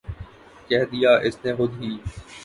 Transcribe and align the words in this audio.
کہہ 0.69 0.85
دیا 0.91 1.11
اس 1.25 1.35
نے 1.43 1.51
خود 1.57 1.71
ہی 1.81 1.91